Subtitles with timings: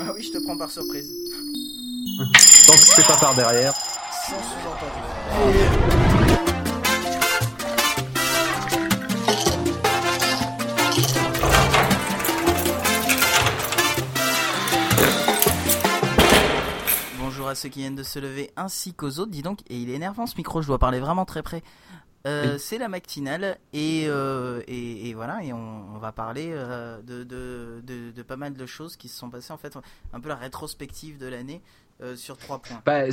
[0.00, 1.10] Ah oui, je te prends par surprise.
[2.66, 3.74] Tant que c'est pas par derrière.
[3.74, 5.00] Sans sous-entendu.
[17.18, 19.32] Bonjour à ceux qui viennent de se lever ainsi qu'aux autres.
[19.32, 21.64] Dis donc, et il est énervant ce micro, je dois parler vraiment très près.
[22.26, 22.58] Euh, Oui.
[22.58, 27.22] C'est la matinale et, euh, et, et voilà et on, on va parler euh, de,
[27.22, 29.78] de, de, de pas mal de choses qui se sont passées en fait
[30.12, 31.62] un peu la rétrospective de l'année
[32.14, 32.80] sur trois points.
[32.86, 33.06] Bah,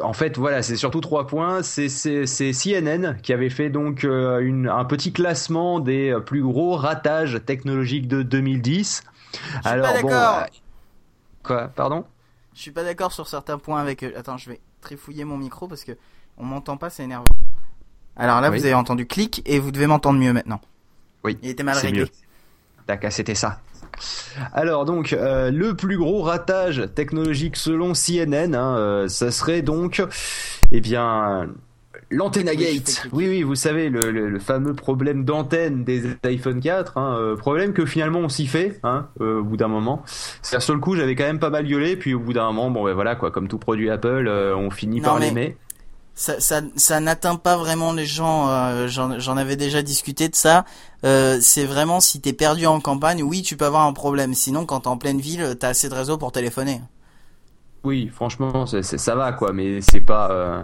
[0.00, 1.64] en fait, voilà, c'est surtout trois points.
[1.64, 8.06] C'est CNN qui avait fait donc une, un petit classement des plus gros ratages technologiques
[8.06, 9.02] de 2010.
[9.32, 10.12] Je suis pas d'accord.
[10.12, 10.44] euh,
[11.42, 12.04] quoi, pardon?
[12.54, 14.02] Je suis pas d'accord sur certains points avec.
[14.04, 15.92] Attends, je vais trifouiller mon micro parce que
[16.36, 17.24] on m'entend pas, c'est énervant.
[18.18, 18.58] Alors là, Oui.
[18.58, 20.60] vous avez entendu clic et vous devez m'entendre mieux maintenant.
[21.24, 22.00] Oui, Il était mal réglé.
[22.02, 22.08] mieux.
[22.86, 23.60] D'accord, c'était ça.
[24.52, 30.02] Alors donc, euh, le plus gros ratage technologique selon CNN, hein, euh, ça serait donc,
[30.70, 31.48] eh bien,
[32.32, 33.06] fais Gate.
[33.12, 37.36] Oui, oui, vous savez, le, le- le fameux problème d'antenne des iPhone 4, hein, euh,
[37.36, 40.02] problème que finalement on s'y fait, hein, au bout d'un moment.
[40.42, 42.70] C'est sur le coup, j'avais quand même pas mal gueulé, puis au bout d'un moment,
[42.70, 45.56] bon, ben voilà, quoi, comme tout produit Apple, on finit Non, par mais- l'aimer.
[46.20, 48.48] Ça, ça, ça n'atteint pas vraiment les gens.
[48.48, 50.64] euh, J'en avais déjà discuté de ça.
[51.04, 54.34] Euh, c'est vraiment si t'es perdu en campagne, oui, tu peux avoir un problème.
[54.34, 56.80] Sinon, quand t'es en pleine ville, t'as assez de réseau pour téléphoner.
[57.84, 60.62] Oui, franchement, c'est- ça va quoi, mais c'est pas, euh,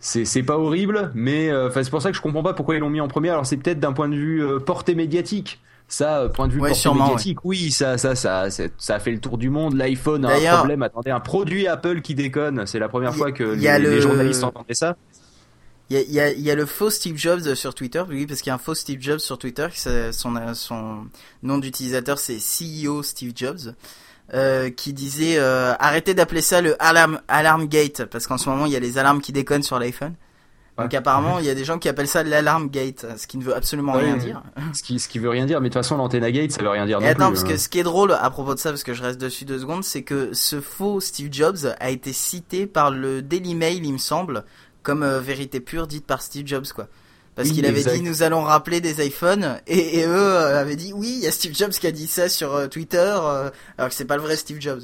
[0.00, 3.00] c'est pas horrible, mais c'est pour ça que je comprends pas pourquoi ils l'ont mis
[3.00, 3.30] en premier.
[3.30, 5.60] Alors c'est peut-être d'un point de vue portée médiatique.
[5.90, 9.10] Ça, euh, point de vue Ouais, sûrement, médiatique, oui, ça, ça, ça, ça a fait
[9.10, 9.74] le tour du monde.
[9.74, 10.82] L'iPhone a un problème.
[10.84, 14.44] Attendez, un produit Apple qui déconne, c'est la première y- fois que y les, journalistes
[14.44, 14.96] entendaient ça.
[15.90, 18.24] Il y a, y, a, il y a le faux Steve Jobs sur Twitter, oui,
[18.24, 19.66] parce qu'il y a un faux Steve Jobs sur Twitter,
[20.12, 21.06] son, euh, son
[21.42, 23.74] nom d'utilisateur c'est CEO Steve Jobs,
[24.32, 28.66] euh, qui disait euh, arrêtez d'appeler ça le alarm, alarm gate, parce qu'en ce moment
[28.66, 30.14] il y a les alarmes qui déconnent sur l'iPhone.
[30.84, 33.42] Donc apparemment il y a des gens qui appellent ça l'alarm gate, ce qui ne
[33.44, 34.42] veut absolument Ouais, rien dire.
[34.72, 36.68] Ce qui, ce qui veut rien dire, mais de toute façon l'antenna gate, ça veut
[36.68, 37.40] rien dire Et non attends, plus.
[37.40, 37.48] parce hein.
[37.54, 39.58] que ce qui est drôle à propos de ça, parce que je reste dessus deux
[39.58, 43.92] secondes, c'est que ce faux Steve Jobs a été cité par le Daily Mail, il
[43.92, 44.44] me semble,
[44.82, 46.86] comme euh, vérité pure dite par Steve Jobs, quoi.
[47.36, 47.94] Parce Oui, qu'il avait exact.
[47.94, 51.26] dit nous allons rappeler des iPhones et, et eux euh, avaient dit oui il y
[51.28, 52.98] a Steve Jobs qui a dit ça sur euh, Twitter
[53.78, 54.82] alors que c'est pas le vrai Steve Jobs.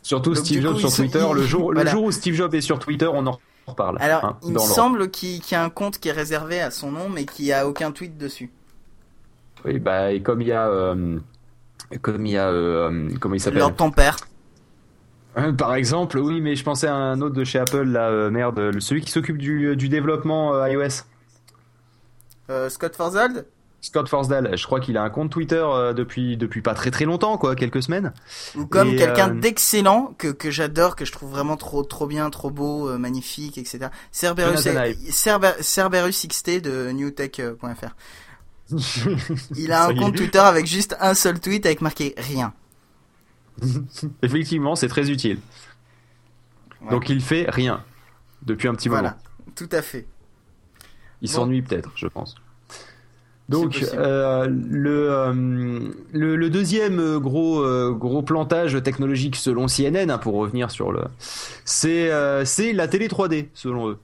[0.00, 1.84] Surtout Donc, Steve Jobs coup, sur sont- Twitter, le jour, voilà.
[1.84, 3.38] le jour où Steve Jobs est sur Twitter, on en
[3.98, 6.90] Alors hein, il me semble qu'il y a un compte qui est réservé à son
[6.90, 8.50] nom mais qui a aucun tweet dessus.
[9.64, 11.18] Oui, bah, et comme il y a, euh,
[12.00, 13.58] comme il y a, euh, comment il s'appelle?
[13.58, 14.16] Leur ton père.
[15.36, 18.30] Euh, Par exemple, oui, mais je pensais à un autre de chez Apple, là, euh,
[18.30, 21.04] merde, celui qui s'occupe du, du développement euh, iOS.
[22.50, 23.46] Euh, Scott Forzold
[23.80, 27.04] Scott Forsdale, je crois qu'il a un compte Twitter euh, depuis depuis pas très très
[27.04, 28.12] longtemps, quoi, quelques semaines.
[28.56, 32.28] ou comme quelqu'un euh, d'excellent que, que j'adore, que je trouve vraiment trop trop bien,
[32.30, 33.88] trop beau, euh, magnifique, etc.
[34.10, 34.66] Cerberus.
[35.10, 37.94] Cerber- Cerberus XT de newtech.fr.
[39.56, 42.52] Il a un compte Twitter avec juste un seul tweet avec marqué rien.
[44.22, 45.38] Effectivement, c'est très utile.
[46.82, 46.90] Ouais.
[46.90, 47.82] Donc il fait rien
[48.42, 49.00] depuis un petit moment.
[49.02, 49.18] Voilà,
[49.54, 50.06] tout à fait.
[51.22, 51.34] Il Bon.
[51.36, 52.34] s'ennuie peut-être, je pense.
[53.48, 55.32] Donc euh, le, euh,
[56.12, 61.00] le le deuxième gros euh, gros plantage technologique selon CNN hein, pour revenir sur le
[61.64, 63.98] c'est euh, c'est la télé 3D selon eux.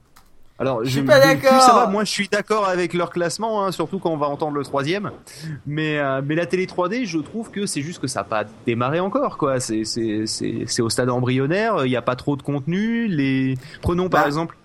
[0.57, 1.61] Alors Je suis pas d'accord.
[1.61, 4.55] ça va, moi je suis d'accord avec leur classement, hein, surtout quand on va entendre
[4.57, 5.11] le troisième.
[5.67, 8.45] Mais euh, mais la télé 3D, je trouve que c'est juste que ça n'a pas
[8.65, 9.59] démarré encore quoi.
[9.59, 11.85] C'est c'est c'est c'est au stade embryonnaire.
[11.85, 13.07] Il n'y a pas trop de contenu.
[13.07, 14.57] Les prenons par Bah, exemple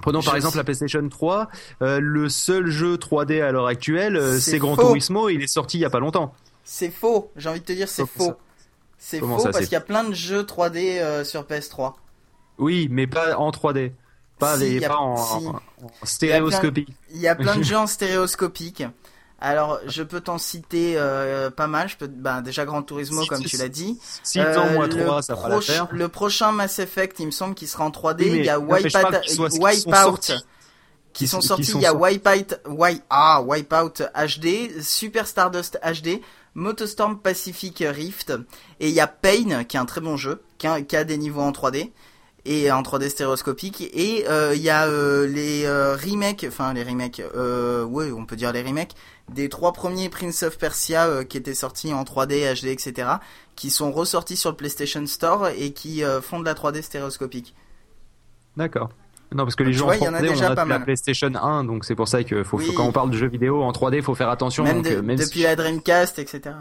[0.00, 1.48] Prenons par je exemple sais- la PlayStation 3.
[1.82, 4.76] euh, le seul jeu 3D à l'heure actuelle, euh, C'est Gran.
[4.76, 5.28] Turismo.
[5.28, 6.34] Il est sorti il y a pas longtemps.
[6.64, 8.34] C'est faux, j'ai envie de te dire c'est faux.
[8.98, 11.94] C'est faux ça, parce qu'il y a plein de jeux 3D euh, sur PS3.
[12.58, 13.92] Oui, mais pas en 3D.
[14.38, 15.46] Pas, Si, les- y a- pas en, si.
[15.46, 16.86] en- en stéréoscopie.
[17.12, 18.84] Il y a plein de jeux en stéréoscopique.
[19.40, 21.88] Alors, je peux t'en citer euh, pas mal.
[21.88, 23.56] Je peux, ben, déjà Gran Turismo, Si, comme si, tu si.
[23.58, 23.98] l'as dit.
[24.24, 25.86] 6 Euh, ans, moins le 3, ça fera l'affaire.
[25.92, 28.24] Le prochain Mass Effect, il me semble qu'il sera en 3D.
[28.24, 28.90] Oui, mais il y a Wipeout,
[29.30, 29.48] sont
[29.92, 30.32] sortis.
[31.12, 31.72] qui sont sortis.
[31.76, 31.94] il y a.
[31.94, 36.20] Wipeout, Wi- ah, Wipeout HD, Super Stardust HD,
[36.54, 38.32] Motostorm Pacific Rift,
[38.80, 41.04] et il y a Pain, qui est un très bon jeu, qui a, qui a
[41.04, 41.92] des niveaux en 3D
[42.44, 46.82] et en 3D stéréoscopique et euh, il y a euh, les euh, remakes enfin les
[46.82, 48.92] remakes ouais on peut dire les remakes
[49.28, 53.08] des trois premiers Prince of Persia qui étaient sortis en 3D HD etc
[53.56, 57.54] qui sont ressortis sur le PlayStation Store et qui font de la 3D stéréoscopique
[58.56, 58.88] D'accord.
[59.32, 60.54] Non, parce que les vois, en il y en a 3D, on déjà en a
[60.54, 60.84] pas la mal.
[60.84, 62.66] PlayStation 1, donc c'est pour ça que faut, Oui.
[62.66, 64.64] faut- quand on parle de jeux vidéo en 3D, faut faire attention.
[64.64, 66.56] même, donc, de- même depuis si- la Dreamcast etc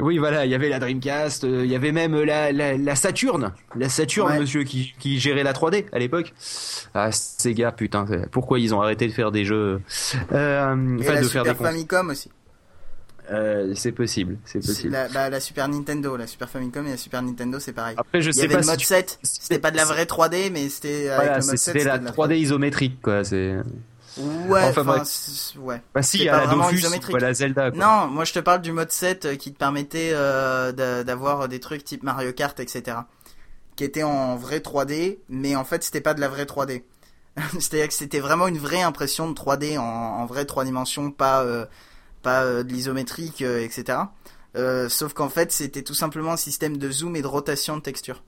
[0.00, 2.96] Oui, voilà, il y avait la Dreamcast, euh, il y avait même la, la, la
[2.96, 4.40] Saturn, la Saturn, Ouais.
[4.40, 6.32] monsieur, qui, qui gérait la 3D à l'époque.
[6.94, 9.80] Ah, Sega, putain, c'est- pourquoi ils ont arrêté de faire des jeux,
[10.32, 12.30] euh, Et la de faire des Super Famicom aussi.
[13.30, 14.92] Euh, c'est possible, c'est possible.
[14.92, 17.94] La, bah, la Super Nintendo, la Super Famicom et la Super Nintendo, c'est pareil.
[17.96, 19.18] Après, je Il y sais avait pas le si mode tu- 7.
[19.22, 21.72] C'était pas de la vraie 3D, mais c'était avec Voilà, le c'est- mode 7.
[21.72, 23.24] c'était la de 3D isométrique, quoi.
[23.24, 23.54] C'est.
[24.16, 25.02] Ouais, Enfin, enfin, bref.
[25.08, 25.82] c'est- ouais.
[25.94, 26.76] Bah si, il y a la vraiment Dofus,
[27.34, 27.70] Zelda.
[27.72, 27.80] Quoi.
[27.80, 31.48] Non, moi je te parle du mode 7 euh, qui te permettait euh, d'a- d'avoir
[31.48, 32.98] des trucs type Mario Kart, etc.
[33.76, 36.84] Qui étaient en vrai 3D, mais en fait c'était pas de la vraie 3D.
[37.54, 41.42] C'est-à-dire que c'était vraiment une vraie impression de 3D en, en vraie 3 dimensions, pas,
[41.42, 41.66] euh,
[42.22, 43.98] pas euh, de l'isométrique, euh, etc.
[44.56, 47.82] Euh, sauf qu'en fait c'était tout simplement un système de zoom et de rotation de
[47.82, 48.22] texture.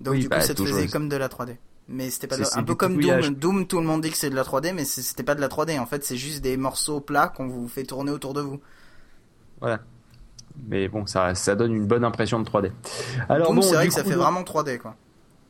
[0.00, 1.56] Donc Oui, du coup bah, ça te faisait comme de la 3D.
[1.88, 3.00] Mais c'était pas de un peu comme.
[3.00, 3.34] Doom.
[3.34, 5.48] Doom, tout le monde dit que c'est de la 3D, mais c'était pas de la
[5.48, 5.78] 3D.
[5.80, 8.60] En fait, c'est juste des morceaux plats qu'on vous fait tourner autour de vous.
[9.60, 9.80] Voilà.
[10.68, 12.72] Mais bon, ça, ça donne une bonne impression de 3D.
[13.28, 14.96] Alors Doom, bon, c'est vrai que ça fait donc- vraiment 3D, quoi.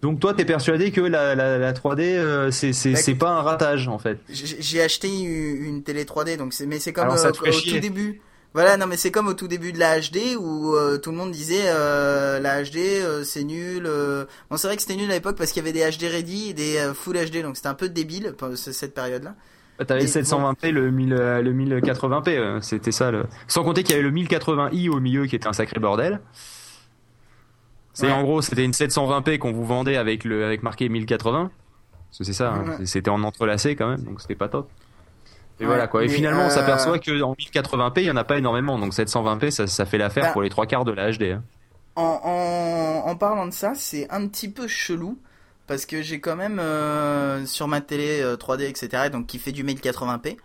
[0.01, 3.31] Donc toi, t'es persuadé que la, la, la 3D, euh, c'est c'est Bah, c'est pas
[3.31, 4.21] un ratage en fait.
[4.29, 7.75] J'ai acheté une, une télé 3D, donc c'est, mais c'est comme euh, au chier.
[7.75, 8.21] tout début.
[8.55, 11.17] Voilà, non, mais c'est comme au tout début de la HD où euh, tout le
[11.17, 13.85] monde disait euh, la HD euh, c'est nul.
[13.87, 14.25] euh.
[14.51, 16.51] Bon, c'est vrai que c'était nul à l'époque parce qu'il y avait des HD ready
[16.51, 19.35] et des full HD, donc c'était un peu débile cette période-là.
[19.87, 23.13] T'avais Et le 720p, le 1000, euh, le 1080p, euh, c'était ça.
[23.13, 23.27] Le...
[23.47, 26.21] Sans compter qu'il y avait le 1080i au milieu qui était un sacré bordel.
[27.93, 28.13] C'est Ouais.
[28.13, 31.51] en gros, c'était une 720p qu'on vous vendait avec le avec marqué 1080.
[32.11, 34.69] Parce que c'est ça, hein, c'était en entrelacé quand même, donc c'était pas top.
[35.61, 36.05] Et voilà quoi.
[36.05, 38.93] Et finalement, on euh, s'aperçoit que en 1080p, il y en a pas énormément, donc
[38.93, 41.23] 720p, ça, ça fait l'affaire Bah, pour les trois quarts de la HD.
[41.33, 41.43] hein.
[41.97, 45.19] En, en, en parlant de ça, c'est un petit peu chelou
[45.67, 49.11] parce que j'ai quand même euh, sur ma télé euh, 3D etc.
[49.11, 50.37] donc qui fait du 1080p.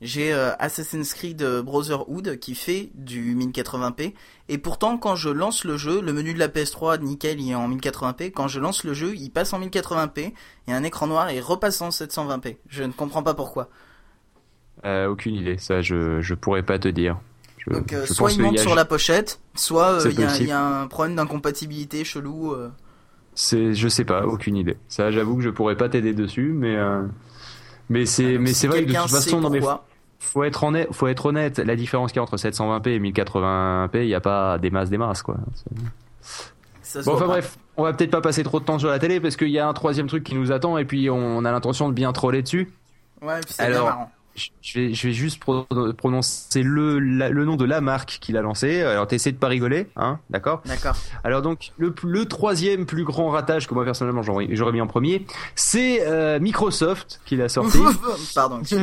[0.00, 4.14] J'ai euh, Assassin's Creed euh, Brotherhood qui fait du 1080p
[4.48, 7.54] et pourtant quand je lance le jeu, le menu de la PS3 nickel il est
[7.54, 8.32] en 1080p.
[8.32, 10.32] Quand je lance le jeu, il passe en 1080p,
[10.66, 12.56] il y a un écran noir et il repasse en 720p.
[12.68, 13.68] Je ne comprends pas pourquoi.
[14.84, 17.18] Euh, aucune idée, ça je je pourrais pas te dire.
[17.58, 20.36] Je, Donc euh, je soit il manque sur la pochette, soit euh, il y, a-
[20.38, 22.54] y un problème d'incompatibilité chelou.
[23.34, 24.76] C'est, je sais pas, aucune idée.
[24.88, 26.76] Ça, j'avoue que je pourrais pas t'aider dessus, mais
[27.88, 29.84] mais c'est, mais si c'est vrai que de toute façon, mais pourquoi,
[30.18, 31.58] faut être honnête, faut être honnête.
[31.58, 34.90] La différence qu'il y a entre 720p et 1080p, il y a pas des masses,
[34.90, 35.36] des masses quoi.
[35.54, 36.42] C'est-
[36.82, 37.32] ça se Bon, enfin pas.
[37.32, 39.58] bref, on va peut-être pas passer trop de temps sur la télé parce qu'il y
[39.58, 42.42] a un troisième truc qui nous attend et puis on a l'intention de bien troller
[42.42, 42.70] dessus.
[43.22, 44.10] Ouais, puis c'est Alors, marrant.
[44.34, 45.66] Je vais, je vais juste pro-
[45.98, 48.80] prononcer le, la- le nom de la marque qui l'a lancé.
[48.82, 50.96] Alors t'essaies de pas rigoler, hein, d'accord D'accord.
[51.22, 55.26] Alors donc le, le troisième plus grand ratage que moi personnellement j'aurais mis en premier,
[55.54, 57.78] c'est euh, Microsoft qui l'a sorti.
[58.34, 58.62] Pardon.
[58.64, 58.76] tu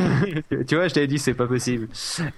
[0.76, 1.88] vois, je t'avais dit c'est pas possible.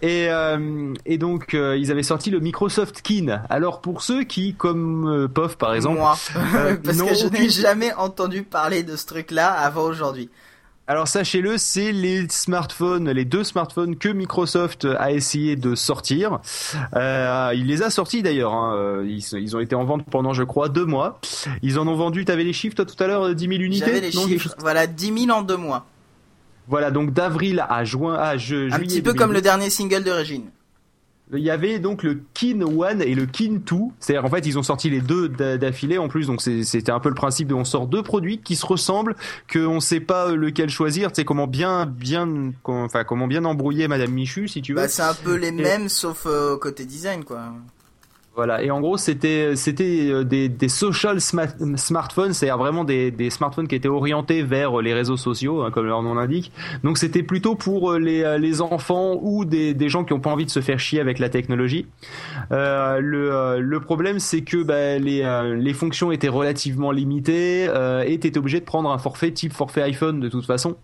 [0.00, 3.42] Et euh, et donc euh, ils avaient sorti le Microsoft Kin.
[3.50, 6.16] Alors pour ceux qui, comme Pof par exemple, Moi.
[6.84, 10.30] Parce que je n'ai jamais entendu parler de ce truc-là avant aujourd'hui.
[10.92, 16.40] Alors sachez-le, c'est les smartphones, les deux smartphones que Microsoft a essayé de sortir.
[16.94, 18.52] Euh, il les a sortis d'ailleurs.
[18.52, 18.74] hein.
[18.76, 21.18] Euh, Ils, ils ont été en vente pendant, je crois, deux mois.
[21.62, 22.26] Ils en ont vendu.
[22.26, 23.86] T'avais les chiffres toi tout à l'heure, euh, 10 000 unités?
[23.86, 24.54] J'avais les Non, chiffres.
[24.58, 25.86] Voilà, 10 000 en deux mois.
[26.68, 28.74] Voilà, donc d'avril à juin, à ju- juillet.
[28.74, 29.34] Un petit peu comme 2012.
[29.36, 30.44] le dernier single de Régine.
[31.34, 33.76] Il y avait donc le Kin One et le Kin 2.
[34.00, 36.26] C'est-à-dire en fait ils ont sorti les deux d'a- d'affilée en plus.
[36.26, 39.16] Donc c'est- c'était un peu le principe de on sort deux produits qui se ressemblent,
[39.52, 41.10] qu'on sait pas lequel choisir.
[41.10, 44.76] Tu sais comment bien bien enfin comment bien embrouiller Madame Michu si tu veux.
[44.80, 47.52] Bah, c'est un peu les mêmes, sauf euh, côté design, quoi.
[48.34, 53.10] Voilà, et en gros, c'était c'était euh, des, des social sma- smartphones, c'est-à-dire vraiment des,
[53.10, 56.50] des smartphones qui étaient orientés vers les réseaux sociaux, hein, comme leur nom l'indique.
[56.82, 60.20] Donc c'était plutôt pour euh, les, euh, les enfants ou des, des gens qui n'ont
[60.20, 61.86] pas envie de se faire chier avec la technologie.
[62.52, 67.66] Euh, le, euh, le problème, c'est que bah, les, euh, les fonctions étaient relativement limitées
[67.68, 70.76] euh, et t'étais obligé de prendre un forfait type forfait iPhone de toute façon.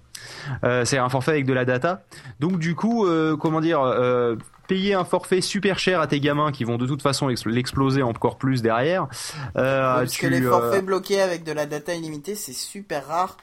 [0.64, 2.02] Euh, c'est un forfait avec de la data.
[2.40, 4.37] Donc du coup, euh, comment dire, euh,
[4.69, 8.03] payer un forfait super cher à tes gamins qui vont de toute façon ex- l'exploser
[8.03, 9.09] encore plus derrière.
[9.57, 13.09] Euh, Parce tu, que les euh, forfaits bloqués avec de la data illimitée, c'est super
[13.09, 13.37] rare.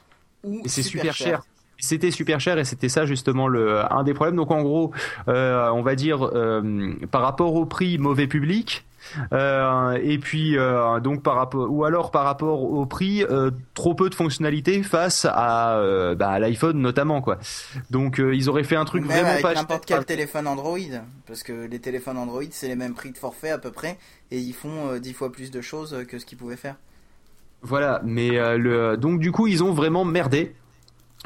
[0.44, 1.42] Ou et c'est super cher.
[1.78, 4.36] C'était super cher et c'était ça justement le un des problèmes.
[4.36, 4.92] Donc en gros,
[5.28, 8.86] euh, on va dire euh, par rapport au prix mauvais public.
[9.32, 13.94] Euh, et puis euh, donc par rapport ou alors par rapport au prix euh, trop
[13.94, 15.80] peu de fonctionnalités face à,
[16.16, 17.38] bah, à l'iPhone notamment quoi.
[17.90, 20.78] Donc ils auraient fait un truc Même vraiment avec pas n'importe quel téléphone Android.
[21.26, 23.98] Parce que les téléphones Android, c'est les mêmes prix de forfait à peu près.
[24.30, 26.76] Et ils font 10 fois plus de choses que ce qu'ils pouvaient faire.
[27.62, 30.54] Voilà, mais euh, le donc du coup ils ont vraiment merdé.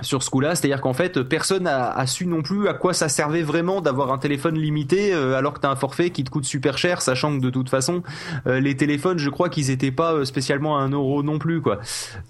[0.02, 3.42] Sur ce coup-là, c'est-à-dire qu'en fait, personne a, su non plus à quoi ça servait
[3.42, 6.78] vraiment d'avoir un téléphone limité euh, alors que t'as un forfait qui te coûte super
[6.78, 8.02] cher, sachant que de toute façon,
[8.46, 11.60] euh, les téléphones, je crois qu'ils étaient pas euh, spécialement à un euro non plus,
[11.60, 11.78] quoi.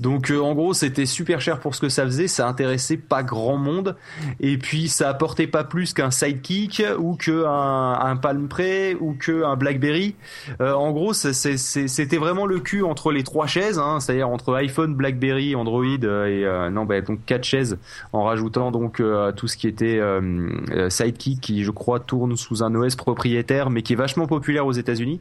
[0.00, 3.57] Donc en gros, c'était super cher pour ce que ça faisait, ça intéressait pas grand
[3.57, 3.97] monde,
[4.41, 9.45] et puis ça apportait pas plus qu'un Sidekick ou que un, Palm Pre ou que
[9.45, 10.15] un BlackBerry.
[10.61, 15.55] en gros, c'était vraiment le cul entre les trois chaises, hein, c'est-à-dire entre iPhone, BlackBerry,
[15.55, 17.60] Android et non, bah donc quatre chaises
[18.12, 22.37] en rajoutant donc euh, tout ce qui était euh, euh, Sidekick qui je crois tourne
[22.37, 25.21] sous un OS propriétaire mais qui est vachement populaire aux États-Unis.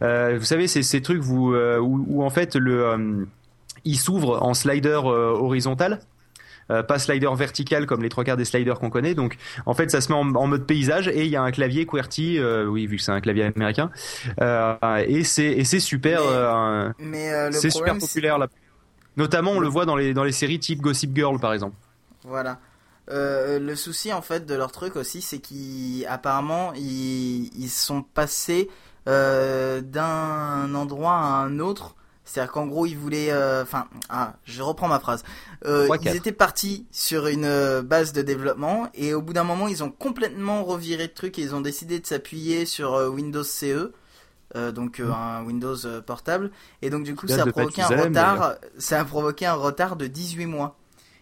[0.00, 3.26] vous savez, c'est ces trucs où, où, en fait le
[3.84, 6.00] il s'ouvre en slider horizontal.
[6.68, 9.14] pas slider vertical comme les trois quarts des sliders qu'on connaît.
[9.14, 11.86] Donc, en fait, ça se met en, mode paysage et il y a un clavier
[11.86, 13.90] QWERTY, oui, vu que c'est un clavier américain,
[15.06, 16.20] et c'est et c'est super,
[17.52, 18.48] c'est super populaire là.
[19.16, 21.76] Notamment, on le voit dans les, dans les séries type Gossip Girl, par exemple.
[22.24, 22.58] Voilà.
[23.08, 28.68] Euh, le souci, en fait, de leur truc aussi, c'est qu'apparemment, ils, ils sont passés
[29.08, 31.94] euh, d'un endroit à un autre.
[32.24, 33.30] C'est-à-dire qu'en gros, ils voulaient...
[33.30, 35.22] Euh, enfin, ah, je reprends ma phrase.
[35.64, 39.90] ils étaient partis sur une base de développement et au bout d'un moment, ils ont
[39.90, 43.92] complètement reviré de truc et ils ont décidé de s'appuyer sur Windows CE.
[44.54, 46.52] Euh, donc euh, un Windows euh, portable.
[46.80, 50.06] Et donc du coup ça a provoqué un retard ça a provoqué un retard de
[50.06, 50.76] 18 mois.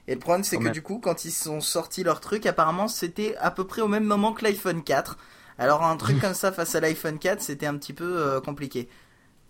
[0.07, 3.35] Et le problème c'est que du coup quand ils sont sortis leur truc apparemment c'était
[3.37, 5.17] à peu près au même moment que l'iPhone 4
[5.59, 8.91] alors un truc comme ça face à l'iPhone 4 c'était un petit peu compliqué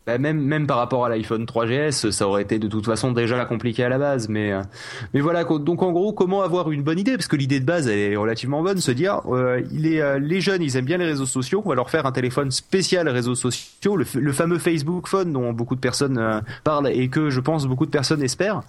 [0.07, 3.39] bah, même même par rapport à l'iPhone 3GS, ça aurait été de toute façon déjà
[3.39, 4.29] la compliqué à la base.
[4.29, 4.61] Mais euh,
[5.15, 5.45] mais voilà.
[5.45, 7.17] Donc en gros, comment avoir une bonne idée?
[7.17, 8.79] Parce que l'idée de base elle est relativement bonne.
[8.79, 11.63] Se dire, euh, il est, euh, les jeunes, ils aiment bien les réseaux sociaux.
[11.65, 15.55] On va leur faire un téléphone spécial réseaux sociaux, le, le fameux Facebook Phone dont
[15.55, 18.63] beaucoup de personnes euh, parlent et que je pense beaucoup de personnes espèrent.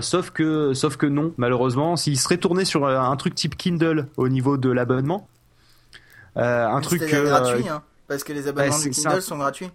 [0.00, 4.28] sauf que sauf que non, malheureusement, s'il serait tourné sur un truc type Kindle au
[4.28, 5.28] niveau de l'abonnement,
[6.34, 9.70] un truc gratuit, hein, parce que les abonnements de Kindle sont gratuits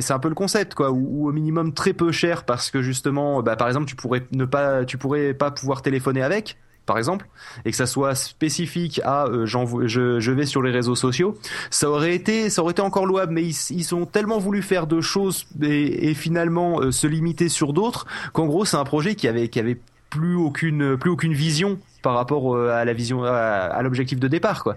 [0.00, 3.42] c'est un peu le concept quoi ou, au minimum très peu cher parce que justement
[3.42, 7.26] bah, par exemple tu pourrais ne pas tu pourrais pas pouvoir téléphoner avec par exemple
[7.64, 11.36] et que ça soit spécifique à euh, je, je, vais sur les réseaux sociaux
[11.70, 14.86] ça aurait été ça aurait été encore louable mais ils, ils ont tellement voulu faire
[14.86, 19.14] de choses et, et finalement euh, se limiter sur d'autres qu'en gros c'est un projet
[19.14, 19.78] qui avait qui avait
[20.10, 24.62] plus aucune plus aucune vision par rapport euh, à la vision à l'objectif de départ
[24.62, 24.76] quoi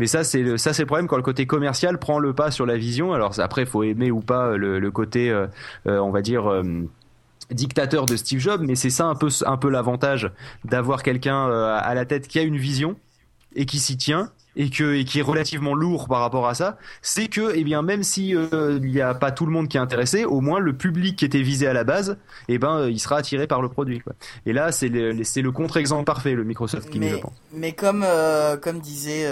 [0.00, 2.50] mais ça, c'est le, ça, c'est le problème quand le côté commercial prend le pas
[2.50, 3.12] sur la vision.
[3.12, 5.46] Alors après, faut aimer ou pas le, côté, euh,
[5.86, 6.50] euh, on va dire.
[6.50, 6.62] Euh,
[7.50, 10.30] dictateur de Steve Jobs, mais c'est ça un peu l'avantage
[10.64, 12.94] d'avoir quelqu'un à la tête qui a une vision
[13.56, 16.78] et qui s'y tient et que et qui est relativement lourd par rapport à ça,
[17.02, 19.76] c'est que eh bien même si euh, il n'y a pas tout le monde qui
[19.76, 22.90] est intéressé, au moins le public qui était visé à la base, eh ben euh,
[22.90, 24.00] il sera attiré par le produit.
[24.00, 24.14] Quoi.
[24.46, 27.32] Et là c'est le c'est le contre-exemple parfait le Microsoft qui mais, je pense.
[27.52, 29.26] Mais comme euh, comme disait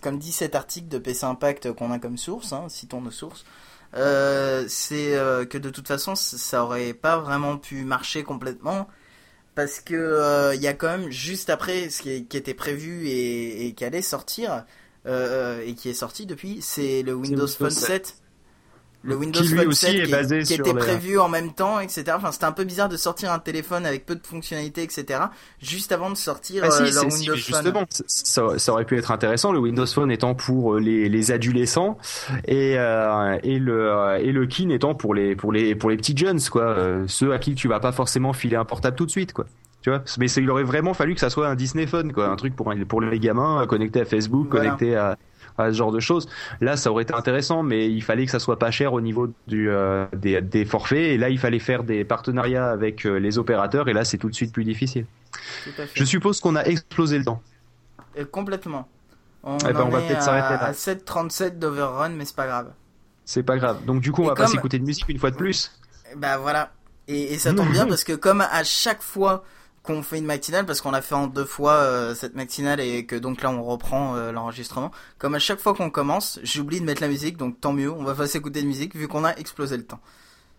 [0.00, 3.44] comme dit cet article de PC Impact qu'on a comme source, hein, citons nos sources.
[3.92, 5.18] c'est
[5.50, 8.88] que de toute façon ça aurait pas vraiment pu marcher complètement
[9.54, 13.06] parce que il euh, y a quand même juste après ce qui, qui était prévu
[13.06, 14.64] et, et, qui allait sortir
[15.06, 18.16] euh, et qui est sorti depuis, c'est le Windows Phone 7.
[19.04, 22.04] Le Windows Phone 7 qui, était prévu en même temps, etc.
[22.16, 25.20] Enfin, c'était un peu bizarre de sortir un téléphone avec peu de fonctionnalités, etc.
[25.60, 27.36] Juste avant de sortir ah, euh, Windows Phone.
[27.36, 29.52] Justement, ça, ça, aurait pu être intéressant.
[29.52, 31.98] Le Windows Phone étant pour les, les adolescents
[32.46, 36.16] et euh, et le et le Kin étant pour les pour les pour les petits
[36.16, 36.62] jeunes, quoi.
[36.62, 39.44] Euh, ceux à qui tu vas pas forcément filer un portable tout de suite, quoi.
[39.82, 42.36] Tu vois, mais il aurait vraiment fallu que ça soit un Disney Phone, quoi, un
[42.36, 45.18] truc pour pour les gamins connecté à Facebook, connecté à
[45.58, 46.28] à ce genre de choses.
[46.60, 49.32] Là, ça aurait été intéressant, mais il fallait que ça soit pas cher au niveau
[49.46, 50.98] du, euh, des, des, forfaits.
[50.98, 53.88] Et là, il fallait faire des partenariats avec euh, les opérateurs.
[53.88, 55.06] Et là, c'est tout de suite plus difficile.
[55.94, 57.42] Je suppose qu'on a explosé le temps.
[58.18, 58.88] Euh, complètement.
[59.42, 60.64] On, eh ben, on va peut-être s'arrêter là.
[60.64, 62.72] À 7.37 d'overrun, mais c'est pas grave.
[63.24, 63.84] C'est pas grave.
[63.84, 65.78] Donc du coup, on va pas s'écouter de musique une fois de plus.
[66.16, 66.72] Bah voilà.
[67.08, 69.44] Et, et ça tombe bien parce que comme à chaque fois
[69.84, 73.04] qu'on fait une matinale parce qu'on a fait en deux fois euh, cette matinale et
[73.04, 74.90] que donc là on reprend euh, l'enregistrement.
[75.18, 78.02] Comme à chaque fois qu'on commence, j'oublie de mettre la musique, donc tant mieux, on
[78.02, 80.00] va pas s'écouter de musique vu qu'on a explosé le temps.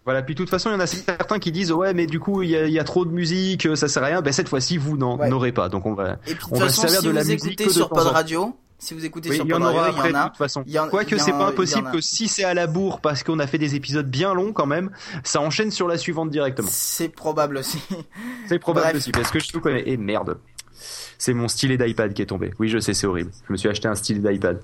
[0.05, 2.19] Voilà, puis de toute façon, il y en a certains qui disent ouais, mais du
[2.19, 4.21] coup, il y a, trop de musique, ça sert à rien.
[4.21, 6.81] Ben cette fois-ci, vous n'en aurez pas, donc on va, et puis, on va se
[6.81, 8.55] servir de la musique que sur Pod Radio.
[8.77, 10.63] Si vous écoutez sur il y en aura après, de toute façon.
[10.89, 13.75] Quoique c'est pas impossible que si c'est à la bourre parce qu'on a fait des
[13.75, 14.91] épisodes bien longs quand même,
[15.23, 16.69] ça enchaîne sur la suivante directement.
[16.71, 17.79] C'est probable aussi.
[18.47, 19.87] C'est probable aussi parce que je tout connais.
[19.87, 20.37] Et merde.
[21.17, 22.51] C'est mon stylet d'iPad qui est tombé.
[22.59, 23.31] Oui, je sais, c'est horrible.
[23.47, 24.59] Je me suis acheté un stylet d'iPad.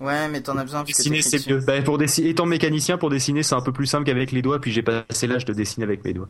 [0.00, 0.84] Ouais, mais t'en as besoin.
[0.84, 1.60] Dessiner, c'est mieux.
[1.60, 4.60] Bah, pour dessiner, étant mécanicien, pour dessiner, c'est un peu plus simple qu'avec les doigts,
[4.60, 6.28] puis j'ai passé l'âge de dessiner avec mes doigts.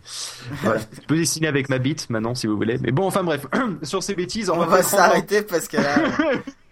[0.62, 0.80] Voilà.
[1.00, 2.78] Je peux dessiner avec ma bite maintenant, si vous voulez.
[2.80, 3.46] Mais bon, enfin bref,
[3.82, 5.96] sur ces bêtises, On va va s'arrêter parce que là,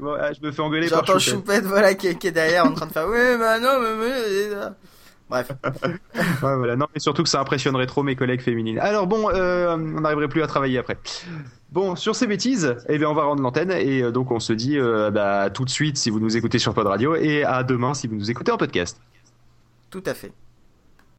[0.00, 1.22] Bon, ah, je me fais engueuler par Choupette.
[1.22, 4.56] Choupette, voilà, qui est, qui est derrière en train de faire, oui, bah non, mais,
[5.30, 5.52] Bref.
[6.42, 6.74] Ouais, voilà.
[6.74, 8.78] Non, mais surtout que ça impressionnerait trop mes collègues féminines.
[8.78, 10.98] Alors bon, euh, on n'arriverait plus à travailler après.
[11.70, 14.52] Bon, sur ces bêtises, eh bien, on va rendre l'antenne et euh, donc on se
[14.52, 17.44] dit euh, bah, à tout de suite si vous nous écoutez sur Pod Radio et
[17.44, 19.00] à demain si vous nous écoutez en podcast.
[19.90, 20.32] Tout à fait.